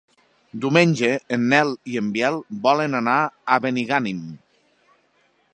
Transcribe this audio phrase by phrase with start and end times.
[0.61, 3.21] Diumenge en Nel i en Biel volen anar
[3.57, 4.27] a Benigànim.